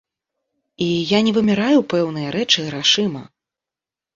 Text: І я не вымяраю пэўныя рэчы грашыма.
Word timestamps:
І 0.85 0.87
я 1.09 1.19
не 1.27 1.33
вымяраю 1.37 1.79
пэўныя 1.93 2.33
рэчы 2.37 2.67
грашыма. 2.71 3.21